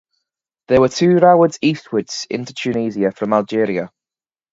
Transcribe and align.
There 0.67 0.81
were 0.81 0.89
two 0.89 1.19
roads 1.19 1.59
eastwards 1.61 2.25
into 2.27 2.55
Tunisia 2.55 3.11
from 3.11 3.33
Algeria. 3.33 3.91